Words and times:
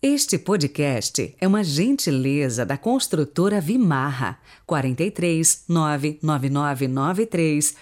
Este 0.00 0.38
podcast 0.38 1.34
é 1.40 1.48
uma 1.48 1.64
gentileza 1.64 2.64
da 2.64 2.78
construtora 2.78 3.60
Vimarra 3.60 4.38
43 4.64 5.64
99993 5.68 7.74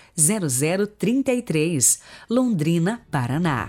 0033, 0.98 2.00
Londrina, 2.30 3.02
Paraná. 3.10 3.68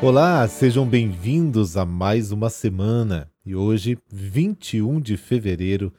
Olá, 0.00 0.48
sejam 0.48 0.86
bem-vindos 0.86 1.76
a 1.76 1.84
mais 1.84 2.32
uma 2.32 2.48
semana. 2.48 3.30
E 3.44 3.54
hoje, 3.54 3.98
21 4.10 4.98
de 4.98 5.18
fevereiro 5.18 5.92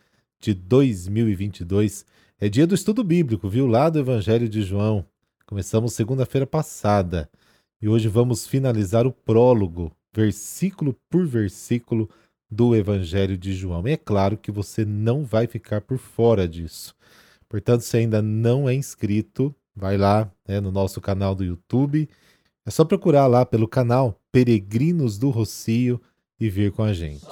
de 0.46 0.54
2022. 0.54 2.06
É 2.40 2.48
dia 2.48 2.68
do 2.68 2.76
estudo 2.76 3.04
bíblico, 3.04 3.50
viu? 3.50 3.66
Lá 3.66 3.90
do 3.90 3.98
Evangelho 3.98 4.48
de 4.48 4.62
João. 4.62 5.04
Começamos 5.48 5.94
segunda-feira 5.94 6.46
passada 6.46 7.28
e 7.82 7.90
hoje 7.90 8.08
vamos 8.08 8.46
finalizar 8.46 9.08
o 9.08 9.12
prólogo, 9.12 9.92
versículo 10.14 10.96
por 11.10 11.26
versículo, 11.26 12.08
do 12.50 12.76
Evangelho 12.76 13.36
de 13.36 13.54
João. 13.54 13.88
E 13.88 13.94
é 13.94 13.98
claro 13.98 14.38
que 14.38 14.52
você 14.52 14.86
não 14.86 15.26
vai 15.26 15.48
ficar 15.48 15.82
por 15.82 15.98
fora 15.98 16.48
disso. 16.48 16.96
Portanto, 17.50 17.82
se 17.82 17.98
ainda 17.98 18.22
não 18.22 18.70
é 18.70 18.74
inscrito, 18.76 19.54
vai 19.76 19.98
lá 19.98 20.32
né, 20.48 20.60
no 20.60 20.72
nosso 20.72 21.02
canal 21.02 21.34
do 21.34 21.44
YouTube. 21.44 22.08
É 22.64 22.70
só 22.70 22.86
procurar 22.86 23.26
lá 23.26 23.48
pelo 23.48 23.68
canal 23.68 24.22
Peregrinos 24.32 25.18
do 25.18 25.32
Rocio 25.32 26.00
e 26.40 26.50
vir 26.50 26.72
com 26.72 26.84
a 26.84 26.94
gente. 26.94 27.26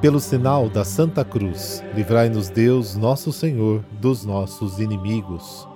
Pelo 0.00 0.18
sinal 0.18 0.70
da 0.70 0.82
Santa 0.82 1.22
Cruz, 1.22 1.84
livrai-nos 1.94 2.48
Deus, 2.48 2.96
nosso 2.96 3.30
Senhor, 3.34 3.84
dos 4.00 4.24
nossos 4.24 4.78
inimigos. 4.78 5.68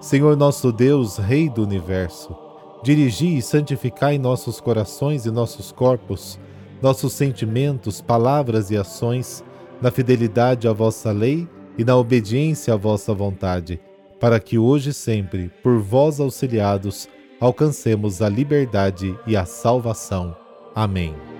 Senhor 0.00 0.34
nosso 0.34 0.72
Deus, 0.72 1.18
Rei 1.18 1.50
do 1.50 1.62
universo, 1.62 2.34
dirigi 2.82 3.36
e 3.36 3.42
santificai 3.42 4.16
nossos 4.16 4.60
corações 4.60 5.26
e 5.26 5.30
nossos 5.30 5.72
corpos, 5.72 6.40
nossos 6.80 7.12
sentimentos, 7.12 8.00
palavras 8.00 8.70
e 8.70 8.78
ações, 8.78 9.44
na 9.82 9.90
fidelidade 9.90 10.66
à 10.66 10.72
vossa 10.72 11.12
lei 11.12 11.46
e 11.76 11.84
na 11.84 11.96
obediência 11.98 12.72
à 12.72 12.76
vossa 12.78 13.12
vontade, 13.12 13.78
para 14.18 14.40
que 14.40 14.56
hoje 14.56 14.88
e 14.88 14.94
sempre, 14.94 15.50
por 15.62 15.78
vós 15.80 16.18
auxiliados, 16.18 17.10
alcancemos 17.38 18.22
a 18.22 18.28
liberdade 18.30 19.14
e 19.26 19.36
a 19.36 19.44
salvação. 19.44 20.34
Amém. 20.74 21.35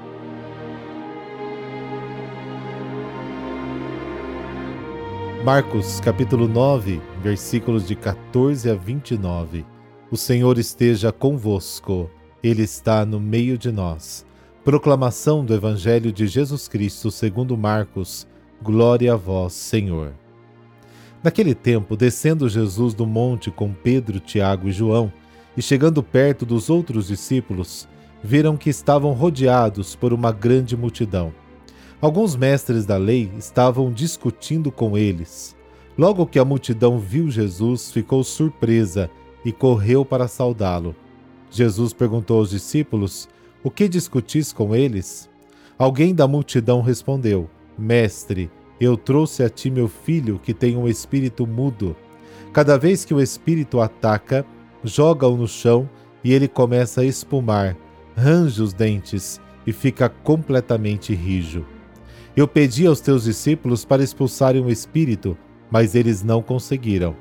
Marcos 5.47 6.01
capítulo 6.01 6.49
9, 6.49 7.01
versículos 7.23 7.87
de 7.87 7.95
14 7.95 8.69
a 8.69 8.75
29. 8.75 9.65
O 10.11 10.17
Senhor 10.17 10.59
esteja 10.59 11.13
convosco, 11.13 12.11
Ele 12.43 12.65
está 12.65 13.07
no 13.07 13.21
meio 13.21 13.57
de 13.57 13.71
nós. 13.71 14.27
Proclamação 14.65 15.45
do 15.45 15.55
Evangelho 15.55 16.11
de 16.11 16.27
Jesus 16.27 16.67
Cristo 16.67 17.13
segundo 17.13 17.57
Marcos. 17.57 18.27
Glória 18.61 19.13
a 19.13 19.17
vós, 19.17 19.53
Senhor. 19.53 20.15
Naquele 21.23 21.55
tempo, 21.55 21.97
descendo 21.97 22.49
Jesus 22.49 22.93
do 22.93 23.07
monte 23.07 23.49
com 23.49 23.73
Pedro, 23.73 24.19
Tiago 24.19 24.69
e 24.69 24.73
João, 24.73 25.13
e 25.57 25.63
chegando 25.63 26.03
perto 26.03 26.45
dos 26.45 26.69
outros 26.69 27.07
discípulos, 27.07 27.87
viram 28.21 28.57
que 28.57 28.69
estavam 28.69 29.13
rodeados 29.13 29.95
por 29.95 30.13
uma 30.13 30.33
grande 30.33 30.77
multidão 30.77 31.33
Alguns 32.01 32.37
mestres 32.37 32.85
da 32.85 32.99
lei 32.99 33.31
estavam 33.39 33.91
discutindo 33.91 34.71
com 34.71 34.99
eles. 34.99 35.57
Logo 35.97 36.27
que 36.27 36.39
a 36.39 36.45
multidão 36.45 36.99
viu 36.99 37.31
Jesus, 37.31 37.91
ficou 37.91 38.23
surpresa 38.23 39.11
e 39.43 39.51
correu 39.51 40.05
para 40.05 40.29
saudá-lo. 40.29 40.95
Jesus 41.51 41.95
perguntou 41.95 42.41
aos 42.41 42.51
discípulos: 42.51 43.29
O 43.65 43.71
que 43.71 43.89
discutis 43.89 44.53
com 44.53 44.77
eles? 44.77 45.31
Alguém 45.79 46.15
da 46.15 46.29
multidão 46.29 46.83
respondeu: 46.83 47.49
Mestre, 47.79 48.51
eu 48.79 48.99
trouxe 48.99 49.43
a 49.43 49.49
ti 49.49 49.71
meu 49.71 49.89
filho 49.89 50.39
que 50.43 50.53
tem 50.53 50.77
um 50.77 50.87
espírito 50.87 51.47
mudo. 51.47 51.97
Cada 52.53 52.77
vez 52.77 53.07
que 53.07 53.15
o 53.15 53.23
espírito 53.23 53.81
ataca, 53.81 54.45
joga-o 54.85 55.35
no 55.35 55.49
chão 55.49 55.89
e 56.23 56.35
ele 56.35 56.47
começa 56.47 57.01
a 57.01 57.05
espumar, 57.07 57.75
range 58.15 58.61
os 58.61 58.75
dentes 58.75 59.41
e 59.67 59.73
fica 59.73 60.11
completamente 60.11 61.15
rijo. 61.15 61.65
Eu 62.37 62.47
pedi 62.47 62.87
aos 62.87 63.01
teus 63.01 63.25
discípulos 63.25 63.83
para 63.83 64.05
expulsarem 64.05 64.63
o 64.63 64.71
espírito, 64.71 65.39
mas 65.71 65.95
eles 65.95 66.23
não 66.23 66.43
conseguiram. 66.43 67.17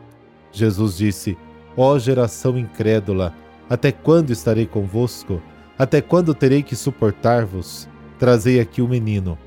Jesus 0.51 0.97
disse: 0.97 1.37
Ó 1.77 1.93
oh, 1.93 1.99
geração 1.99 2.57
incrédula, 2.57 3.33
até 3.69 3.93
quando 3.93 4.31
estarei 4.31 4.65
convosco? 4.65 5.41
Até 5.79 6.01
quando 6.01 6.33
terei 6.33 6.61
que 6.61 6.75
suportar-vos? 6.75 7.87
Trazei 8.19 8.59
aqui 8.59 8.81
o 8.81 8.87
menino. 8.87 9.37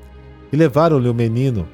E 0.51 0.55
levaram-lhe 0.55 1.07
o 1.07 1.13
menino. 1.13 1.67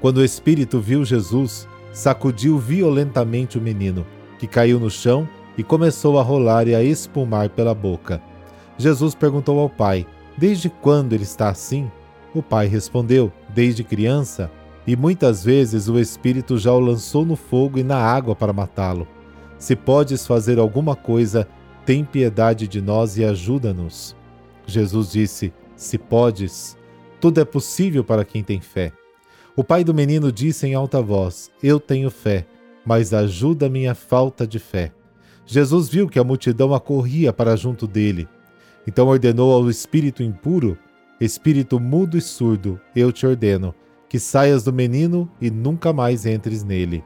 Quando 0.00 0.18
o 0.18 0.24
espírito 0.24 0.80
viu 0.80 1.04
Jesus, 1.04 1.68
sacudiu 1.92 2.58
violentamente 2.58 3.56
o 3.56 3.60
menino, 3.60 4.04
que 4.38 4.46
caiu 4.46 4.78
no 4.80 4.90
chão 4.90 5.28
e 5.56 5.62
começou 5.62 6.18
a 6.18 6.22
rolar 6.22 6.66
e 6.68 6.74
a 6.74 6.82
espumar 6.82 7.50
pela 7.50 7.74
boca. 7.74 8.20
Jesus 8.76 9.14
perguntou 9.14 9.60
ao 9.60 9.68
pai: 9.68 10.04
Desde 10.36 10.68
quando 10.68 11.12
ele 11.12 11.24
está 11.24 11.48
assim? 11.48 11.90
O 12.38 12.42
pai 12.42 12.68
respondeu: 12.68 13.32
Desde 13.48 13.82
criança, 13.82 14.48
e 14.86 14.94
muitas 14.94 15.42
vezes 15.42 15.88
o 15.88 15.98
Espírito 15.98 16.56
já 16.56 16.72
o 16.72 16.78
lançou 16.78 17.24
no 17.24 17.34
fogo 17.34 17.80
e 17.80 17.82
na 17.82 17.96
água 17.96 18.36
para 18.36 18.52
matá-lo. 18.52 19.08
Se 19.58 19.74
podes 19.74 20.24
fazer 20.24 20.56
alguma 20.56 20.94
coisa, 20.94 21.48
tem 21.84 22.04
piedade 22.04 22.68
de 22.68 22.80
nós 22.80 23.18
e 23.18 23.24
ajuda-nos. 23.24 24.14
Jesus 24.68 25.10
disse: 25.10 25.52
Se 25.74 25.98
podes, 25.98 26.78
tudo 27.20 27.40
é 27.40 27.44
possível 27.44 28.04
para 28.04 28.24
quem 28.24 28.44
tem 28.44 28.60
fé. 28.60 28.92
O 29.56 29.64
pai 29.64 29.82
do 29.82 29.92
menino 29.92 30.30
disse 30.30 30.64
em 30.64 30.74
alta 30.74 31.02
voz: 31.02 31.50
Eu 31.60 31.80
tenho 31.80 32.08
fé, 32.08 32.46
mas 32.86 33.12
ajuda 33.12 33.68
minha 33.68 33.96
falta 33.96 34.46
de 34.46 34.60
fé. 34.60 34.92
Jesus 35.44 35.88
viu 35.88 36.08
que 36.08 36.20
a 36.20 36.24
multidão 36.24 36.72
acorria 36.72 37.32
para 37.32 37.56
junto 37.56 37.84
dele. 37.84 38.28
Então 38.86 39.08
ordenou 39.08 39.52
ao 39.52 39.68
espírito 39.68 40.22
impuro 40.22 40.78
Espírito 41.20 41.80
mudo 41.80 42.16
e 42.16 42.20
surdo, 42.20 42.80
eu 42.94 43.10
te 43.10 43.26
ordeno, 43.26 43.74
que 44.08 44.20
saias 44.20 44.62
do 44.62 44.72
menino 44.72 45.28
e 45.40 45.50
nunca 45.50 45.92
mais 45.92 46.24
entres 46.24 46.62
nele. 46.62 47.02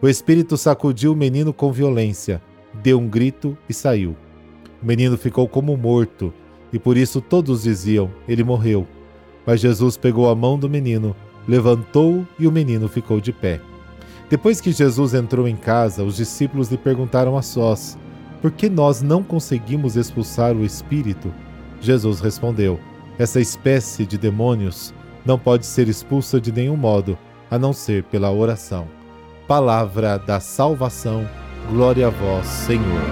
O 0.00 0.08
espírito 0.08 0.56
sacudiu 0.56 1.12
o 1.12 1.16
menino 1.16 1.52
com 1.52 1.72
violência, 1.72 2.40
deu 2.72 3.00
um 3.00 3.08
grito 3.08 3.58
e 3.68 3.74
saiu. 3.74 4.16
O 4.80 4.86
menino 4.86 5.18
ficou 5.18 5.48
como 5.48 5.76
morto, 5.76 6.32
e 6.72 6.78
por 6.78 6.96
isso 6.96 7.20
todos 7.20 7.64
diziam: 7.64 8.08
Ele 8.28 8.44
morreu. 8.44 8.86
Mas 9.44 9.60
Jesus 9.60 9.96
pegou 9.96 10.30
a 10.30 10.36
mão 10.36 10.56
do 10.56 10.70
menino, 10.70 11.16
levantou-o 11.48 12.24
e 12.38 12.46
o 12.46 12.52
menino 12.52 12.86
ficou 12.86 13.20
de 13.20 13.32
pé. 13.32 13.60
Depois 14.30 14.60
que 14.60 14.70
Jesus 14.70 15.14
entrou 15.14 15.48
em 15.48 15.56
casa, 15.56 16.04
os 16.04 16.16
discípulos 16.16 16.70
lhe 16.70 16.78
perguntaram 16.78 17.36
a 17.36 17.42
sós: 17.42 17.98
Por 18.40 18.52
que 18.52 18.68
nós 18.68 19.02
não 19.02 19.20
conseguimos 19.20 19.96
expulsar 19.96 20.54
o 20.54 20.64
espírito? 20.64 21.34
Jesus 21.80 22.20
respondeu: 22.20 22.78
essa 23.18 23.40
espécie 23.40 24.06
de 24.06 24.16
demônios 24.16 24.94
não 25.26 25.38
pode 25.38 25.66
ser 25.66 25.88
expulsa 25.88 26.40
de 26.40 26.52
nenhum 26.52 26.76
modo, 26.76 27.18
a 27.50 27.58
não 27.58 27.72
ser 27.72 28.04
pela 28.04 28.30
oração. 28.30 28.86
Palavra 29.48 30.18
da 30.18 30.38
salvação, 30.38 31.28
glória 31.68 32.06
a 32.06 32.10
vós, 32.10 32.46
Senhor. 32.46 33.02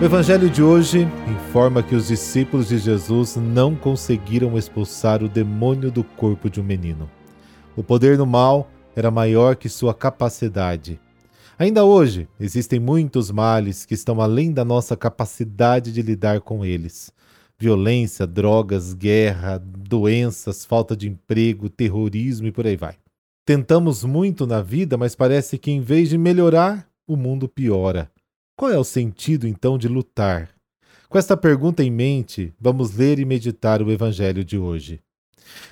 O 0.00 0.04
Evangelho 0.04 0.48
de 0.50 0.62
hoje 0.62 1.08
informa 1.28 1.82
que 1.82 1.94
os 1.94 2.08
discípulos 2.08 2.68
de 2.68 2.78
Jesus 2.78 3.36
não 3.36 3.74
conseguiram 3.74 4.56
expulsar 4.56 5.22
o 5.22 5.28
demônio 5.28 5.90
do 5.90 6.04
corpo 6.04 6.50
de 6.50 6.60
um 6.60 6.64
menino. 6.64 7.10
O 7.76 7.82
poder 7.82 8.16
do 8.16 8.26
mal 8.26 8.68
era 8.94 9.10
maior 9.10 9.56
que 9.56 9.68
sua 9.68 9.94
capacidade. 9.94 11.00
Ainda 11.62 11.84
hoje, 11.84 12.26
existem 12.40 12.80
muitos 12.80 13.30
males 13.30 13.86
que 13.86 13.94
estão 13.94 14.20
além 14.20 14.52
da 14.52 14.64
nossa 14.64 14.96
capacidade 14.96 15.92
de 15.92 16.02
lidar 16.02 16.40
com 16.40 16.64
eles. 16.64 17.12
Violência, 17.56 18.26
drogas, 18.26 18.92
guerra, 18.94 19.58
doenças, 19.58 20.64
falta 20.64 20.96
de 20.96 21.08
emprego, 21.08 21.68
terrorismo 21.68 22.48
e 22.48 22.50
por 22.50 22.66
aí 22.66 22.74
vai. 22.74 22.96
Tentamos 23.46 24.02
muito 24.02 24.44
na 24.44 24.60
vida, 24.60 24.96
mas 24.96 25.14
parece 25.14 25.56
que 25.56 25.70
em 25.70 25.80
vez 25.80 26.08
de 26.08 26.18
melhorar, 26.18 26.90
o 27.06 27.14
mundo 27.14 27.48
piora. 27.48 28.10
Qual 28.56 28.68
é 28.68 28.76
o 28.76 28.82
sentido 28.82 29.46
então 29.46 29.78
de 29.78 29.86
lutar? 29.86 30.50
Com 31.08 31.16
esta 31.16 31.36
pergunta 31.36 31.84
em 31.84 31.92
mente, 31.92 32.52
vamos 32.60 32.96
ler 32.96 33.20
e 33.20 33.24
meditar 33.24 33.80
o 33.80 33.92
Evangelho 33.92 34.44
de 34.44 34.58
hoje. 34.58 34.98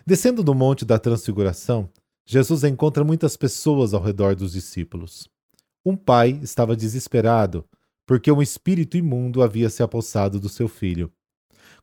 Descendo 0.07 0.45
do 0.45 0.55
Monte 0.55 0.85
da 0.85 1.01
Transfiguração, 1.01 1.91
Jesus 2.25 2.63
encontra 2.63 3.03
muitas 3.03 3.37
pessoas 3.37 3.93
ao 3.93 4.01
redor 4.01 4.37
dos 4.37 4.53
discípulos. 4.53 5.29
Um 5.85 5.97
pai 5.97 6.39
estava 6.43 6.77
desesperado, 6.77 7.65
porque 8.07 8.31
um 8.31 8.43
espírito 8.43 8.97
imundo 8.97 9.43
havia 9.43 9.71
se 9.71 9.83
apossado 9.83 10.39
do 10.39 10.49
seu 10.49 10.69
filho. 10.69 11.11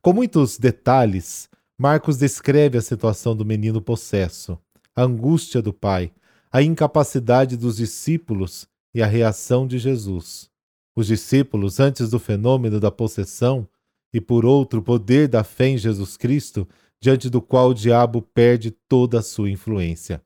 Com 0.01 0.13
muitos 0.13 0.57
detalhes, 0.57 1.49
Marcos 1.77 2.17
descreve 2.17 2.77
a 2.77 2.81
situação 2.81 3.35
do 3.35 3.45
menino 3.45 3.81
possesso, 3.81 4.57
a 4.95 5.03
angústia 5.03 5.61
do 5.61 5.73
pai, 5.73 6.11
a 6.51 6.61
incapacidade 6.61 7.57
dos 7.57 7.77
discípulos 7.77 8.67
e 8.93 9.01
a 9.01 9.07
reação 9.07 9.67
de 9.67 9.77
Jesus. 9.77 10.49
Os 10.95 11.07
discípulos, 11.07 11.79
antes 11.79 12.09
do 12.09 12.19
fenômeno 12.19 12.79
da 12.79 12.91
possessão, 12.91 13.67
e 14.13 14.21
por 14.21 14.45
outro, 14.45 14.79
o 14.79 14.83
poder 14.83 15.27
da 15.27 15.43
fé 15.43 15.67
em 15.69 15.77
Jesus 15.77 16.17
Cristo, 16.17 16.67
diante 16.99 17.29
do 17.29 17.41
qual 17.41 17.69
o 17.69 17.73
diabo 17.73 18.21
perde 18.21 18.71
toda 18.71 19.19
a 19.19 19.23
sua 19.23 19.49
influência. 19.49 20.21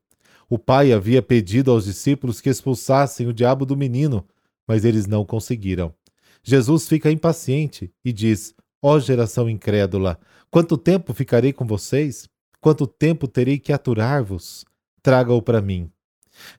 O 0.52 0.58
pai 0.58 0.92
havia 0.92 1.22
pedido 1.22 1.70
aos 1.70 1.86
discípulos 1.86 2.38
que 2.38 2.50
expulsassem 2.50 3.26
o 3.26 3.32
diabo 3.32 3.64
do 3.64 3.74
menino, 3.74 4.22
mas 4.68 4.84
eles 4.84 5.06
não 5.06 5.24
conseguiram. 5.24 5.94
Jesus 6.42 6.86
fica 6.86 7.10
impaciente 7.10 7.90
e 8.04 8.12
diz: 8.12 8.54
Ó 8.82 8.96
oh, 8.96 9.00
geração 9.00 9.48
incrédula, 9.48 10.20
quanto 10.50 10.76
tempo 10.76 11.14
ficarei 11.14 11.54
com 11.54 11.64
vocês? 11.64 12.28
Quanto 12.60 12.86
tempo 12.86 13.26
terei 13.26 13.58
que 13.58 13.72
aturar-vos? 13.72 14.62
Traga-o 15.02 15.40
para 15.40 15.62
mim. 15.62 15.90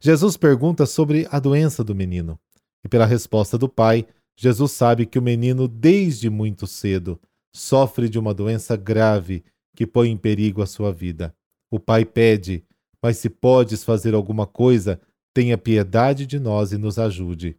Jesus 0.01 0.37
pergunta 0.37 0.87
sobre 0.87 1.27
a 1.29 1.39
doença 1.39 1.83
do 1.83 1.93
menino. 1.93 2.39
E 2.83 2.89
pela 2.89 3.05
resposta 3.05 3.59
do 3.59 3.69
pai, 3.69 4.07
Jesus 4.35 4.71
sabe 4.71 5.05
que 5.05 5.19
o 5.19 5.21
menino, 5.21 5.67
desde 5.67 6.31
muito 6.31 6.65
cedo, 6.65 7.21
sofre 7.55 8.09
de 8.09 8.17
uma 8.17 8.33
doença 8.33 8.75
grave 8.75 9.43
que 9.75 9.85
põe 9.85 10.09
em 10.09 10.17
perigo 10.17 10.63
a 10.63 10.65
sua 10.65 10.91
vida. 10.91 11.31
O 11.69 11.79
pai 11.79 12.03
pede: 12.03 12.65
Mas 13.03 13.17
se 13.17 13.29
podes 13.29 13.83
fazer 13.83 14.13
alguma 14.15 14.47
coisa, 14.47 14.99
tenha 15.33 15.57
piedade 15.57 16.25
de 16.25 16.39
nós 16.39 16.71
e 16.71 16.77
nos 16.77 16.97
ajude. 16.97 17.57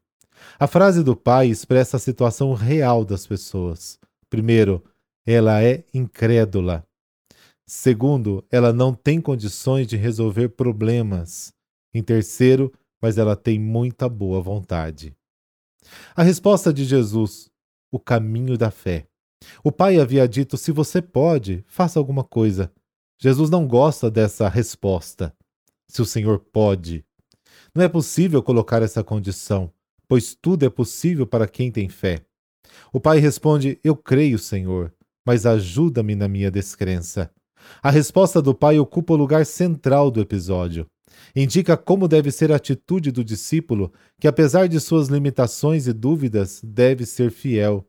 A 0.58 0.66
frase 0.66 1.04
do 1.04 1.14
pai 1.14 1.48
expressa 1.48 1.98
a 1.98 2.00
situação 2.00 2.54
real 2.54 3.04
das 3.04 3.26
pessoas. 3.26 3.98
Primeiro, 4.30 4.82
ela 5.26 5.62
é 5.62 5.84
incrédula. 5.92 6.86
Segundo, 7.66 8.44
ela 8.50 8.72
não 8.72 8.94
tem 8.94 9.20
condições 9.20 9.86
de 9.86 9.96
resolver 9.96 10.48
problemas. 10.50 11.52
Em 11.92 12.02
terceiro, 12.02 12.72
mas 13.00 13.18
ela 13.18 13.36
tem 13.36 13.58
muita 13.58 14.08
boa 14.08 14.40
vontade. 14.40 15.14
A 16.16 16.22
resposta 16.22 16.72
de 16.72 16.84
Jesus, 16.84 17.50
o 17.92 18.00
caminho 18.00 18.56
da 18.56 18.70
fé. 18.70 19.06
O 19.62 19.70
pai 19.70 20.00
havia 20.00 20.26
dito: 20.26 20.56
se 20.56 20.72
você 20.72 21.02
pode, 21.02 21.62
faça 21.66 21.98
alguma 21.98 22.24
coisa. 22.24 22.72
Jesus 23.18 23.50
não 23.50 23.66
gosta 23.66 24.10
dessa 24.10 24.48
resposta. 24.48 25.34
Se 25.88 26.02
o 26.02 26.06
Senhor 26.06 26.38
pode. 26.38 27.04
Não 27.74 27.82
é 27.82 27.88
possível 27.88 28.42
colocar 28.42 28.82
essa 28.82 29.02
condição 29.02 29.72
pois 30.08 30.34
tudo 30.34 30.64
é 30.64 30.70
possível 30.70 31.26
para 31.26 31.48
quem 31.48 31.70
tem 31.70 31.88
fé. 31.88 32.24
O 32.92 33.00
pai 33.00 33.18
responde: 33.18 33.78
Eu 33.82 33.96
creio, 33.96 34.38
Senhor, 34.38 34.92
mas 35.26 35.46
ajuda-me 35.46 36.14
na 36.14 36.28
minha 36.28 36.50
descrença. 36.50 37.30
A 37.82 37.90
resposta 37.90 38.42
do 38.42 38.54
pai 38.54 38.78
ocupa 38.78 39.14
o 39.14 39.16
lugar 39.16 39.46
central 39.46 40.10
do 40.10 40.20
episódio. 40.20 40.86
Indica 41.34 41.76
como 41.76 42.08
deve 42.08 42.30
ser 42.30 42.52
a 42.52 42.56
atitude 42.56 43.10
do 43.10 43.24
discípulo, 43.24 43.92
que, 44.20 44.28
apesar 44.28 44.68
de 44.68 44.78
suas 44.80 45.08
limitações 45.08 45.86
e 45.86 45.92
dúvidas, 45.92 46.60
deve 46.62 47.06
ser 47.06 47.30
fiel. 47.30 47.86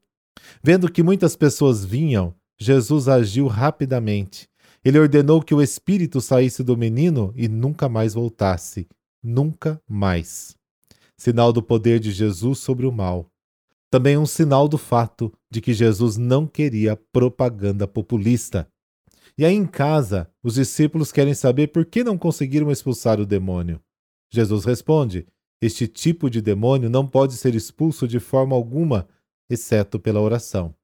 Vendo 0.64 0.92
que 0.92 1.04
muitas 1.04 1.36
pessoas 1.36 1.84
vinham, 1.84 2.34
Jesus 2.58 3.08
agiu 3.08 3.48
rapidamente. 3.48 4.48
Ele 4.86 5.00
ordenou 5.00 5.42
que 5.42 5.56
o 5.56 5.62
espírito 5.62 6.22
saísse 6.22 6.64
do 6.64 6.78
menino 6.78 7.34
e 7.36 7.48
nunca 7.48 7.90
mais 7.90 8.14
voltasse. 8.14 8.88
Nunca 9.24 9.82
mais 9.90 10.56
sinal 11.18 11.54
do 11.54 11.64
poder 11.64 12.00
de 12.00 12.12
Jesus 12.12 12.60
sobre 12.60 12.86
o 12.86 12.92
mal. 12.92 13.32
Também 13.90 14.18
um 14.18 14.26
sinal 14.26 14.68
do 14.68 14.78
fato 14.78 15.32
de 15.50 15.62
que 15.62 15.74
Jesus 15.74 16.18
não 16.18 16.46
queria 16.46 16.96
propaganda 17.12 17.88
populista. 17.88 18.68
E 19.38 19.46
aí 19.46 19.54
em 19.54 19.66
casa, 19.66 20.30
os 20.44 20.56
discípulos 20.56 21.12
querem 21.12 21.34
saber 21.34 21.68
por 21.68 21.86
que 21.86 22.04
não 22.04 22.18
conseguiram 22.18 22.72
expulsar 22.72 23.20
o 23.20 23.26
demônio. 23.26 23.82
Jesus 24.32 24.66
responde: 24.66 25.26
Este 25.62 25.88
tipo 25.88 26.30
de 26.30 26.42
demônio 26.42 26.90
não 26.90 27.08
pode 27.08 27.34
ser 27.34 27.56
expulso 27.56 28.08
de 28.08 28.20
forma 28.20 28.56
alguma, 28.56 29.08
exceto 29.50 30.00
pela 30.00 30.22
oração. 30.22 30.76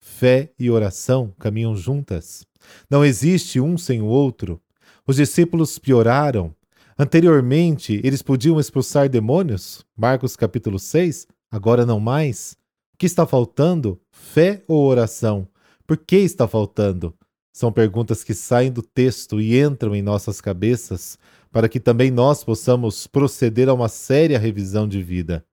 Fé 0.00 0.52
e 0.58 0.70
oração 0.70 1.32
caminham 1.38 1.76
juntas. 1.76 2.46
Não 2.90 3.04
existe 3.04 3.60
um 3.60 3.76
sem 3.78 4.02
o 4.02 4.06
outro. 4.06 4.60
Os 5.06 5.16
discípulos 5.16 5.78
pioraram, 5.78 6.54
Anteriormente, 7.00 8.00
eles 8.02 8.22
podiam 8.22 8.58
expulsar 8.58 9.08
demônios? 9.08 9.86
Marcos 9.96 10.34
capítulo 10.34 10.80
6, 10.80 11.28
agora 11.48 11.86
não 11.86 12.00
mais. 12.00 12.56
O 12.92 12.98
que 12.98 13.06
está 13.06 13.24
faltando? 13.24 14.00
Fé 14.10 14.64
ou 14.66 14.84
oração? 14.84 15.46
Por 15.86 15.96
que 15.96 16.16
está 16.16 16.48
faltando? 16.48 17.14
São 17.52 17.70
perguntas 17.70 18.24
que 18.24 18.34
saem 18.34 18.72
do 18.72 18.82
texto 18.82 19.40
e 19.40 19.60
entram 19.60 19.94
em 19.94 20.02
nossas 20.02 20.40
cabeças 20.40 21.16
para 21.52 21.68
que 21.68 21.78
também 21.78 22.10
nós 22.10 22.42
possamos 22.42 23.06
proceder 23.06 23.68
a 23.68 23.74
uma 23.74 23.88
séria 23.88 24.36
revisão 24.36 24.88
de 24.88 25.00
vida. 25.00 25.44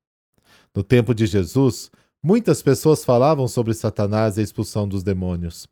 No 0.76 0.84
tempo 0.84 1.14
de 1.14 1.28
Jesus, 1.28 1.92
muitas 2.26 2.60
pessoas 2.64 3.06
falavam 3.06 3.48
sobre 3.48 3.72
Satanás 3.76 4.36
e 4.36 4.40
a 4.40 4.44
expulsão 4.44 4.88
dos 4.88 5.04
demônios. 5.04 5.68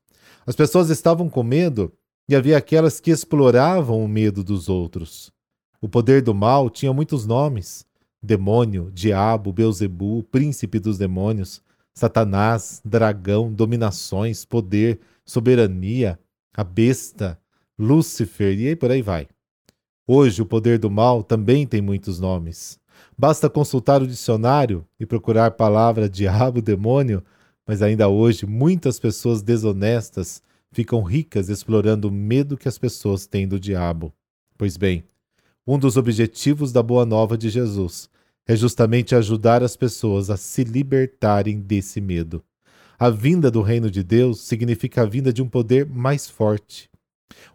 As 0.45 0.55
pessoas 0.55 0.91
estavam 0.91 1.27
com 1.27 1.41
medo 1.41 1.91
e 2.29 2.35
havia 2.35 2.55
aquelas 2.55 3.00
que 3.00 3.09
exploravam 3.09 4.05
o 4.05 4.07
medo 4.07 4.44
dos 4.44 4.69
outros. 4.69 5.31
O 5.81 5.89
poder 5.89 6.21
do 6.21 6.31
mal 6.31 6.69
tinha 6.69 6.94
muitos 6.94 7.25
nomes: 7.25 7.88
demônio, 8.21 8.91
diabo, 8.94 9.51
Beuzebu, 9.51 10.21
príncipe 10.31 10.77
dos 10.77 11.00
demônios, 11.00 11.59
Satanás, 11.91 12.79
dragão, 12.85 13.51
dominações, 13.51 14.45
poder, 14.45 15.00
soberania, 15.25 16.19
a 16.55 16.63
besta, 16.63 17.39
Lúcifer 17.79 18.55
e 18.59 18.67
aí 18.67 18.75
por 18.75 18.91
aí 18.91 19.01
vai. 19.01 19.27
Hoje 20.05 20.41
o 20.41 20.45
poder 20.45 20.77
do 20.77 20.91
mal 20.91 21.23
também 21.23 21.65
tem 21.65 21.81
muitos 21.81 22.19
nomes. 22.19 22.77
Basta 23.17 23.50
consultar 23.50 24.01
o 24.01 24.07
dicionário 24.07 24.85
e 25.00 25.05
procurar 25.05 25.45
a 25.45 25.51
palavra 25.51 26.09
diabo, 26.09 26.61
demônio, 26.61 27.23
mas 27.65 27.81
ainda 27.81 28.09
hoje 28.09 28.45
muitas 28.45 29.00
pessoas 29.00 29.41
desonestas 29.41 30.41
ficam 30.73 31.01
ricas 31.01 31.47
explorando 31.47 32.09
o 32.09 32.11
medo 32.11 32.57
que 32.57 32.67
as 32.67 32.77
pessoas 32.77 33.25
têm 33.25 33.47
do 33.47 33.57
diabo. 33.57 34.11
Pois 34.57 34.75
bem, 34.75 35.05
um 35.65 35.79
dos 35.79 35.95
objetivos 35.95 36.73
da 36.73 36.83
Boa 36.83 37.05
Nova 37.05 37.38
de 37.38 37.50
Jesus 37.50 38.09
é 38.45 38.57
justamente 38.57 39.15
ajudar 39.15 39.63
as 39.63 39.77
pessoas 39.77 40.29
a 40.29 40.35
se 40.35 40.65
libertarem 40.65 41.61
desse 41.61 42.01
medo. 42.01 42.44
A 43.00 43.09
vinda 43.09 43.50
do 43.50 43.61
reino 43.61 43.89
de 43.89 44.03
Deus 44.03 44.41
significa 44.41 45.03
a 45.03 45.05
vinda 45.05 45.31
de 45.31 45.41
um 45.41 45.47
poder 45.47 45.85
mais 45.85 46.29
forte. 46.29 46.89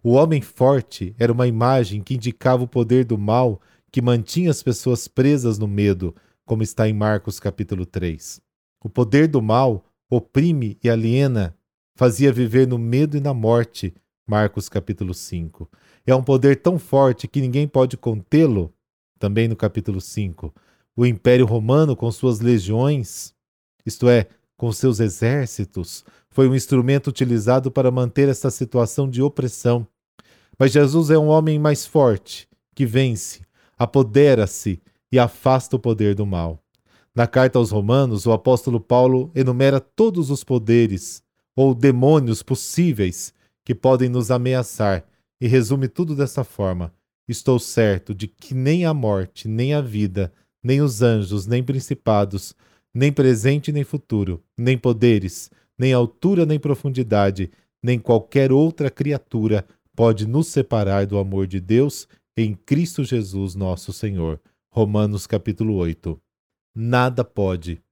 O 0.03 0.13
homem 0.13 0.41
forte 0.41 1.15
era 1.19 1.33
uma 1.33 1.47
imagem 1.47 2.03
que 2.03 2.15
indicava 2.15 2.63
o 2.63 2.69
poder 2.69 3.05
do 3.05 3.19
mal 3.19 3.61
que 3.91 4.03
mantinha 4.03 4.51
as 4.51 4.63
pessoas 4.63 5.09
presas 5.09 5.59
no 5.59 5.67
medo, 5.67 6.15
como 6.45 6.63
está 6.63 6.89
em 6.89 6.93
Marcos 6.93 7.41
capítulo 7.41 7.87
3. 7.87 8.41
O 8.83 8.89
poder 8.89 9.29
do 9.29 9.43
mal 9.43 9.85
oprime 10.11 10.79
e 10.83 10.89
aliena, 10.89 11.57
fazia 11.95 12.33
viver 12.33 12.67
no 12.67 12.79
medo 12.79 13.17
e 13.17 13.21
na 13.21 13.35
morte, 13.35 13.95
Marcos 14.27 14.69
capítulo 14.69 15.15
5 15.15 15.69
é 16.11 16.15
um 16.15 16.23
poder 16.23 16.57
tão 16.57 16.79
forte 16.79 17.29
que 17.29 17.41
ninguém 17.41 17.69
pode 17.69 17.97
contê-lo, 17.97 18.73
também 19.19 19.47
no 19.47 19.55
capítulo 19.55 20.01
5. 20.01 20.55
O 20.97 21.05
Império 21.05 21.45
Romano, 21.45 21.95
com 21.95 22.11
suas 22.11 22.41
legiões, 22.41 23.35
isto 23.85 24.09
é, 24.09 24.27
com 24.59 24.71
seus 24.73 24.99
exércitos, 24.99 26.05
foi 26.29 26.49
um 26.49 26.55
instrumento 26.55 27.07
utilizado 27.07 27.71
para 27.71 27.91
manter 27.91 28.29
essa 28.29 28.50
situação 28.50 29.09
de 29.09 29.23
opressão. 29.23 29.87
Mas 30.59 30.73
Jesus 30.73 31.09
é 31.09 31.17
um 31.17 31.29
homem 31.29 31.59
mais 31.59 31.87
forte, 31.87 32.49
que 32.75 32.85
vence, 32.85 33.41
apodera-se 33.79 34.83
e 35.11 35.19
afasta 35.19 35.77
o 35.77 35.79
poder 35.79 36.15
do 36.15 36.27
mal. 36.27 36.62
Na 37.15 37.27
carta 37.27 37.59
aos 37.59 37.71
Romanos, 37.71 38.27
o 38.27 38.33
apóstolo 38.33 38.81
Paulo 38.81 39.31
enumera 39.35 39.81
todos 39.81 40.29
os 40.29 40.45
poderes 40.45 41.23
ou 41.57 41.75
demônios 41.75 42.43
possíveis 42.43 43.33
que 43.65 43.75
podem 43.75 44.09
nos 44.09 44.31
ameaçar 44.31 45.05
e 45.41 45.47
resume 45.47 45.88
tudo 45.88 46.17
dessa 46.17 46.43
forma: 46.43 46.93
Estou 47.29 47.59
certo 47.59 48.12
de 48.15 48.27
que 48.27 48.55
nem 48.55 48.85
a 48.85 48.93
morte, 48.93 49.47
nem 49.47 49.73
a 49.73 49.81
vida, 49.81 50.33
nem 50.62 50.81
os 50.81 51.00
anjos, 51.00 51.47
nem 51.47 51.62
principados, 51.62 52.55
nem 52.95 53.12
presente 53.12 53.71
nem 53.73 53.85
futuro, 53.85 54.42
nem 54.57 54.76
poderes, 54.76 55.50
nem 55.78 55.92
altura 55.92 56.45
nem 56.45 56.59
profundidade, 56.59 57.50
nem 57.83 57.99
qualquer 57.99 58.50
outra 58.50 58.90
criatura 58.90 59.64
pode 59.95 60.26
nos 60.26 60.49
separar 60.49 61.07
do 61.07 61.18
amor 61.18 61.47
de 61.47 61.61
Deus 61.61 62.09
em 62.37 62.54
Cristo 62.54 63.04
Jesus, 63.04 63.54
nosso 63.54 63.92
Senhor. 63.92 64.40
Romanos 64.71 65.26
capítulo 65.26 65.75
8. 65.75 66.21
Nada 66.75 67.25
pode. 67.25 67.83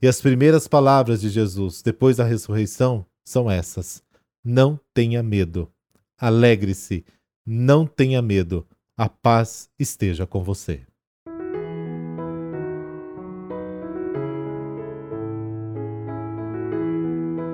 E 0.00 0.06
as 0.06 0.20
primeiras 0.20 0.68
palavras 0.68 1.20
de 1.20 1.28
Jesus 1.28 1.82
depois 1.82 2.16
da 2.16 2.24
ressurreição 2.24 3.04
são 3.24 3.50
essas: 3.50 4.02
Não 4.44 4.78
tenha 4.94 5.22
medo. 5.22 5.68
Alegre-se, 6.16 7.04
não 7.44 7.86
tenha 7.86 8.20
medo, 8.20 8.66
a 8.96 9.08
paz 9.08 9.70
esteja 9.78 10.26
com 10.26 10.42
você. 10.42 10.87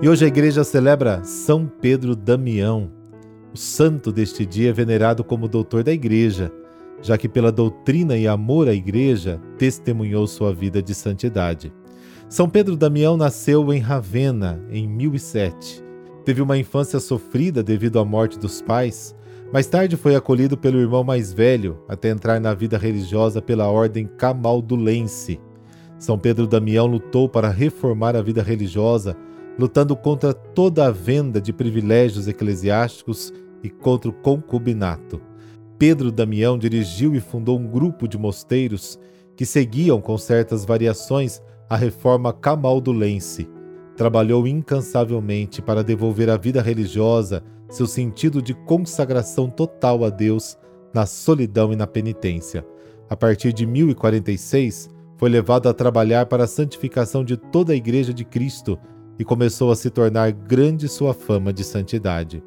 E 0.04 0.08
hoje 0.08 0.22
a 0.22 0.28
igreja 0.28 0.62
celebra 0.62 1.24
São 1.24 1.66
Pedro 1.66 2.14
Damião. 2.14 2.90
O 3.54 3.56
santo 3.56 4.12
deste 4.12 4.44
dia 4.44 4.68
é 4.68 4.72
venerado 4.74 5.24
como 5.24 5.48
doutor 5.48 5.82
da 5.82 5.94
igreja, 5.94 6.52
já 7.00 7.16
que 7.16 7.26
pela 7.26 7.50
doutrina 7.50 8.14
e 8.14 8.28
amor 8.28 8.68
à 8.68 8.74
igreja 8.74 9.40
testemunhou 9.56 10.26
sua 10.26 10.52
vida 10.52 10.82
de 10.82 10.94
santidade. 10.94 11.72
São 12.28 12.50
Pedro 12.50 12.76
Damião 12.76 13.16
nasceu 13.16 13.72
em 13.72 13.78
Ravenna 13.78 14.62
em 14.70 14.86
1007. 14.86 15.82
Teve 16.22 16.42
uma 16.42 16.58
infância 16.58 17.00
sofrida 17.00 17.62
devido 17.62 17.98
à 17.98 18.04
morte 18.04 18.38
dos 18.38 18.60
pais. 18.60 19.16
Mais 19.54 19.66
tarde 19.66 19.96
foi 19.96 20.14
acolhido 20.14 20.54
pelo 20.54 20.80
irmão 20.80 21.02
mais 21.02 21.32
velho 21.32 21.78
até 21.88 22.10
entrar 22.10 22.38
na 22.38 22.52
vida 22.52 22.76
religiosa 22.76 23.40
pela 23.40 23.70
ordem 23.70 24.06
camaldulense. 24.18 25.40
São 25.98 26.18
Pedro 26.18 26.46
Damião 26.46 26.84
lutou 26.84 27.26
para 27.26 27.48
reformar 27.48 28.14
a 28.14 28.20
vida 28.20 28.42
religiosa, 28.42 29.16
lutando 29.58 29.96
contra 29.96 30.32
toda 30.32 30.86
a 30.86 30.90
venda 30.90 31.40
de 31.40 31.52
privilégios 31.52 32.26
eclesiásticos 32.26 33.32
e 33.62 33.70
contra 33.70 34.10
o 34.10 34.12
concubinato. 34.12 35.20
Pedro 35.78 36.10
Damião 36.10 36.58
dirigiu 36.58 37.14
e 37.14 37.20
fundou 37.20 37.58
um 37.58 37.66
grupo 37.66 38.06
de 38.06 38.18
mosteiros 38.18 38.98
que 39.36 39.44
seguiam 39.44 40.00
com 40.00 40.16
certas 40.16 40.64
variações 40.64 41.42
a 41.68 41.76
reforma 41.76 42.32
camaldulense. 42.32 43.48
Trabalhou 43.96 44.46
incansavelmente 44.46 45.62
para 45.62 45.82
devolver 45.82 46.28
à 46.30 46.36
vida 46.36 46.60
religiosa 46.60 47.42
seu 47.68 47.86
sentido 47.86 48.40
de 48.40 48.54
consagração 48.54 49.48
total 49.48 50.04
a 50.04 50.10
Deus 50.10 50.56
na 50.92 51.06
solidão 51.06 51.72
e 51.72 51.76
na 51.76 51.86
penitência. 51.86 52.64
A 53.08 53.16
partir 53.16 53.52
de 53.52 53.66
1046, 53.66 54.90
foi 55.16 55.28
levado 55.28 55.68
a 55.68 55.74
trabalhar 55.74 56.26
para 56.26 56.44
a 56.44 56.48
santificação 56.48 57.24
de 57.24 57.36
toda 57.36 57.72
a 57.72 57.76
Igreja 57.76 58.12
de 58.12 58.24
Cristo 58.24 58.78
e 59.18 59.24
começou 59.24 59.70
a 59.70 59.76
se 59.76 59.90
tornar 59.90 60.32
grande 60.32 60.88
sua 60.88 61.14
fama 61.14 61.52
de 61.52 61.64
santidade. 61.64 62.42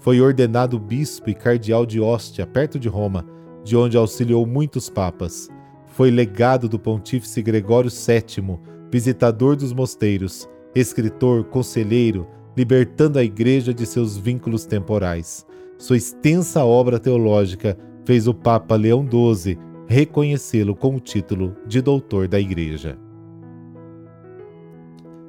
Foi 0.00 0.20
ordenado 0.20 0.78
bispo 0.78 1.30
e 1.30 1.34
cardeal 1.34 1.86
de 1.86 2.00
Ostia, 2.00 2.46
perto 2.46 2.78
de 2.78 2.88
Roma, 2.88 3.24
de 3.64 3.76
onde 3.76 3.96
auxiliou 3.96 4.46
muitos 4.46 4.90
papas. 4.90 5.48
Foi 5.86 6.10
legado 6.10 6.68
do 6.68 6.78
pontífice 6.78 7.40
Gregório 7.40 7.90
VII, 7.90 8.58
visitador 8.90 9.56
dos 9.56 9.72
mosteiros, 9.72 10.48
escritor, 10.74 11.44
conselheiro, 11.44 12.26
libertando 12.56 13.18
a 13.18 13.24
igreja 13.24 13.72
de 13.72 13.86
seus 13.86 14.16
vínculos 14.16 14.66
temporais. 14.66 15.46
Sua 15.78 15.96
extensa 15.96 16.64
obra 16.64 16.98
teológica 16.98 17.76
fez 18.04 18.28
o 18.28 18.34
Papa 18.34 18.76
Leão 18.76 19.06
XII 19.08 19.58
reconhecê-lo 19.86 20.74
com 20.74 20.96
o 20.96 21.00
título 21.00 21.56
de 21.66 21.80
doutor 21.80 22.28
da 22.28 22.38
igreja. 22.40 22.98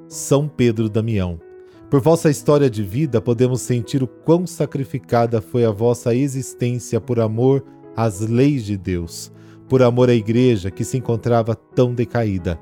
São 0.08 0.48
Pedro 0.48 0.88
Damião. 0.88 1.40
Por 1.90 2.00
vossa 2.00 2.30
história 2.30 2.70
de 2.70 2.84
vida, 2.84 3.22
podemos 3.22 3.62
sentir 3.62 4.04
o 4.04 4.08
quão 4.08 4.46
sacrificada 4.46 5.42
foi 5.42 5.66
a 5.66 5.72
vossa 5.72 6.14
existência 6.14 7.02
por 7.02 7.20
amor 7.20 7.64
às 7.96 8.20
leis 8.20 8.66
de 8.66 8.78
Deus, 8.78 9.32
por 9.68 9.82
amor 9.82 10.10
à 10.10 10.14
igreja 10.14 10.70
que 10.70 10.84
se 10.84 10.98
encontrava 10.98 11.56
tão 11.56 11.94
decaída. 11.94 12.60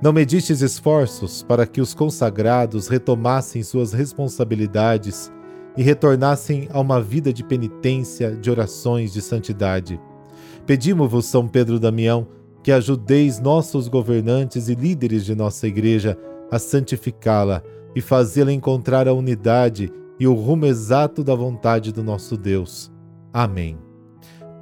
Não 0.00 0.12
medistes 0.12 0.60
esforços 0.60 1.42
para 1.42 1.66
que 1.66 1.80
os 1.80 1.94
consagrados 1.94 2.88
retomassem 2.88 3.62
suas 3.62 3.92
responsabilidades 3.92 5.30
e 5.76 5.82
retornassem 5.82 6.68
a 6.72 6.80
uma 6.80 7.00
vida 7.00 7.32
de 7.32 7.44
penitência, 7.44 8.34
de 8.36 8.50
orações, 8.50 9.12
de 9.12 9.20
santidade. 9.20 10.00
Pedimos-vos, 10.66 11.26
São 11.26 11.46
Pedro 11.46 11.78
Damião, 11.78 12.26
que 12.62 12.72
ajudeis 12.72 13.38
nossos 13.38 13.88
governantes 13.88 14.68
e 14.68 14.74
líderes 14.74 15.24
de 15.24 15.34
nossa 15.34 15.66
igreja 15.66 16.16
a 16.54 16.58
santificá-la 16.58 17.62
e 17.94 18.00
fazê-la 18.00 18.52
encontrar 18.52 19.08
a 19.08 19.12
unidade 19.12 19.90
e 20.18 20.26
o 20.26 20.34
rumo 20.34 20.66
exato 20.66 21.24
da 21.24 21.34
vontade 21.34 21.92
do 21.92 22.02
nosso 22.02 22.36
Deus. 22.36 22.92
Amém 23.32 23.78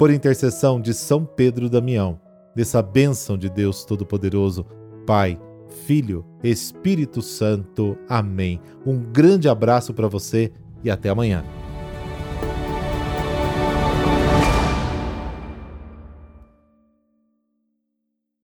por 0.03 0.11
intercessão 0.11 0.81
de 0.81 0.93
São 0.93 1.25
Pedro 1.25 1.71
Damião, 1.71 2.21
dessa 2.57 2.83
bênção 2.83 3.39
de 3.39 3.49
Deus 3.49 3.85
Todo-Poderoso, 3.85 4.67
Pai, 5.07 5.39
Filho, 5.87 6.27
Espírito 6.43 7.23
Santo. 7.23 7.97
Amém. 8.09 8.61
Um 8.85 8.99
grande 8.99 9.49
abraço 9.49 9.95
para 9.95 10.09
você 10.09 10.51
e 10.83 10.91
até 10.91 11.09
amanhã. 11.09 11.45